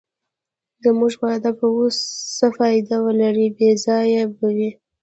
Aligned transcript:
زموږ 0.83 1.13
واده 1.21 1.51
به 1.57 1.65
اوس 1.75 1.97
څه 2.37 2.47
فایده 2.57 2.97
ولرې، 3.05 3.47
بې 3.57 3.69
ځایه 3.85 4.23
به 4.37 4.47
وي. 4.55 4.71